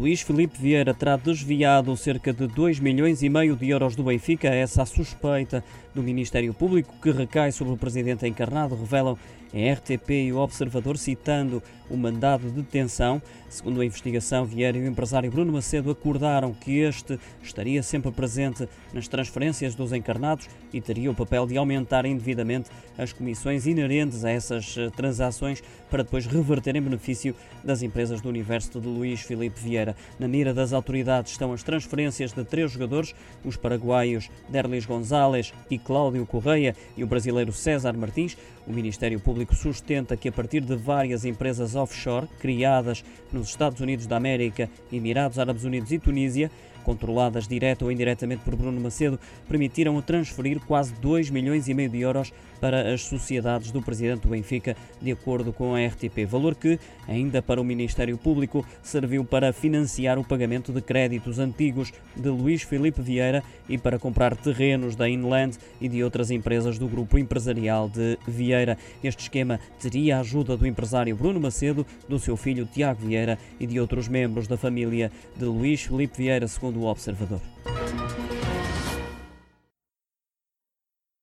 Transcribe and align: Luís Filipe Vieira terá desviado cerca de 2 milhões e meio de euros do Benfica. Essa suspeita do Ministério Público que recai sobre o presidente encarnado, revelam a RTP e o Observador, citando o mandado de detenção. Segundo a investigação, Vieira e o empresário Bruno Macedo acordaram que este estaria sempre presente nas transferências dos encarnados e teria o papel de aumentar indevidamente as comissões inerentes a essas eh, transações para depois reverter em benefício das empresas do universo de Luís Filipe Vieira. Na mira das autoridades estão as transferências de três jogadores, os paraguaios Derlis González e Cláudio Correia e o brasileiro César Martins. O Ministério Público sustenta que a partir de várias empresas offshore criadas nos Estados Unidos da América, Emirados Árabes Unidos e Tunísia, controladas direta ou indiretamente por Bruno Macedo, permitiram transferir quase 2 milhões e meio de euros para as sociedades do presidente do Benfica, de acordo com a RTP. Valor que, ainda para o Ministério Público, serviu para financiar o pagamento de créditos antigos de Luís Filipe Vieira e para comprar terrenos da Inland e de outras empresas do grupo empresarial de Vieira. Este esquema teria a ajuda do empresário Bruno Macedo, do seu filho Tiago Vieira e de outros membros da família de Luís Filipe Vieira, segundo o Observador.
Luís 0.00 0.22
Filipe 0.22 0.58
Vieira 0.58 0.94
terá 0.94 1.14
desviado 1.14 1.94
cerca 1.94 2.32
de 2.32 2.46
2 2.46 2.80
milhões 2.80 3.22
e 3.22 3.28
meio 3.28 3.54
de 3.54 3.68
euros 3.68 3.94
do 3.94 4.02
Benfica. 4.02 4.48
Essa 4.48 4.86
suspeita 4.86 5.62
do 5.94 6.02
Ministério 6.02 6.54
Público 6.54 6.94
que 7.02 7.10
recai 7.10 7.52
sobre 7.52 7.74
o 7.74 7.76
presidente 7.76 8.26
encarnado, 8.26 8.74
revelam 8.74 9.18
a 9.52 9.72
RTP 9.74 10.10
e 10.10 10.32
o 10.32 10.38
Observador, 10.38 10.96
citando 10.96 11.62
o 11.90 11.96
mandado 11.96 12.46
de 12.46 12.62
detenção. 12.62 13.20
Segundo 13.48 13.80
a 13.80 13.84
investigação, 13.84 14.44
Vieira 14.44 14.78
e 14.78 14.82
o 14.82 14.86
empresário 14.86 15.30
Bruno 15.30 15.52
Macedo 15.52 15.90
acordaram 15.90 16.52
que 16.54 16.78
este 16.78 17.18
estaria 17.42 17.82
sempre 17.82 18.12
presente 18.12 18.68
nas 18.94 19.08
transferências 19.08 19.74
dos 19.74 19.92
encarnados 19.92 20.48
e 20.72 20.80
teria 20.80 21.10
o 21.10 21.14
papel 21.14 21.46
de 21.46 21.56
aumentar 21.56 22.06
indevidamente 22.06 22.70
as 22.96 23.12
comissões 23.12 23.66
inerentes 23.66 24.24
a 24.24 24.30
essas 24.30 24.76
eh, 24.78 24.88
transações 24.90 25.62
para 25.90 26.04
depois 26.04 26.26
reverter 26.26 26.76
em 26.76 26.82
benefício 26.82 27.34
das 27.64 27.82
empresas 27.82 28.20
do 28.20 28.28
universo 28.28 28.80
de 28.80 28.86
Luís 28.86 29.20
Filipe 29.20 29.60
Vieira. 29.60 29.89
Na 30.18 30.28
mira 30.28 30.52
das 30.52 30.72
autoridades 30.72 31.32
estão 31.32 31.52
as 31.52 31.62
transferências 31.62 32.32
de 32.32 32.44
três 32.44 32.72
jogadores, 32.72 33.14
os 33.44 33.56
paraguaios 33.56 34.30
Derlis 34.48 34.86
González 34.86 35.52
e 35.70 35.78
Cláudio 35.78 36.26
Correia 36.26 36.74
e 36.96 37.04
o 37.04 37.06
brasileiro 37.06 37.52
César 37.52 37.92
Martins. 37.92 38.36
O 38.66 38.72
Ministério 38.72 39.18
Público 39.18 39.54
sustenta 39.54 40.16
que 40.16 40.28
a 40.28 40.32
partir 40.32 40.60
de 40.60 40.76
várias 40.76 41.24
empresas 41.24 41.74
offshore 41.74 42.28
criadas 42.38 43.04
nos 43.32 43.48
Estados 43.48 43.80
Unidos 43.80 44.06
da 44.06 44.16
América, 44.16 44.68
Emirados 44.92 45.38
Árabes 45.38 45.64
Unidos 45.64 45.90
e 45.92 45.98
Tunísia, 45.98 46.50
controladas 46.80 47.46
direta 47.46 47.84
ou 47.84 47.92
indiretamente 47.92 48.42
por 48.42 48.56
Bruno 48.56 48.80
Macedo, 48.80 49.18
permitiram 49.48 50.00
transferir 50.00 50.60
quase 50.60 50.92
2 50.94 51.30
milhões 51.30 51.68
e 51.68 51.74
meio 51.74 51.90
de 51.90 52.00
euros 52.00 52.32
para 52.60 52.92
as 52.92 53.02
sociedades 53.02 53.70
do 53.70 53.80
presidente 53.80 54.22
do 54.22 54.28
Benfica, 54.28 54.76
de 55.00 55.12
acordo 55.12 55.52
com 55.52 55.74
a 55.74 55.86
RTP. 55.86 56.26
Valor 56.26 56.54
que, 56.54 56.78
ainda 57.08 57.40
para 57.40 57.60
o 57.60 57.64
Ministério 57.64 58.18
Público, 58.18 58.66
serviu 58.82 59.24
para 59.24 59.52
financiar 59.80 60.18
o 60.18 60.24
pagamento 60.24 60.72
de 60.72 60.82
créditos 60.82 61.38
antigos 61.38 61.92
de 62.14 62.28
Luís 62.28 62.62
Filipe 62.62 63.00
Vieira 63.00 63.42
e 63.68 63.78
para 63.78 63.98
comprar 63.98 64.36
terrenos 64.36 64.94
da 64.94 65.08
Inland 65.08 65.56
e 65.80 65.88
de 65.88 66.04
outras 66.04 66.30
empresas 66.30 66.78
do 66.78 66.86
grupo 66.86 67.18
empresarial 67.18 67.88
de 67.88 68.18
Vieira. 68.26 68.76
Este 69.02 69.22
esquema 69.22 69.58
teria 69.80 70.18
a 70.18 70.20
ajuda 70.20 70.56
do 70.56 70.66
empresário 70.66 71.16
Bruno 71.16 71.40
Macedo, 71.40 71.86
do 72.08 72.18
seu 72.18 72.36
filho 72.36 72.66
Tiago 72.66 73.06
Vieira 73.06 73.38
e 73.58 73.66
de 73.66 73.80
outros 73.80 74.06
membros 74.06 74.46
da 74.46 74.56
família 74.56 75.10
de 75.36 75.44
Luís 75.46 75.82
Filipe 75.82 76.18
Vieira, 76.18 76.46
segundo 76.46 76.80
o 76.80 76.86
Observador. 76.86 77.40